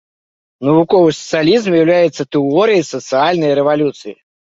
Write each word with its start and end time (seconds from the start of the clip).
Навуковы 0.67 1.09
сацыялізм 1.17 1.69
з'яўляецца 1.75 2.21
тэорыяй 2.37 2.81
сацыяльнай 2.93 3.51
рэвалюцыі. 3.61 4.13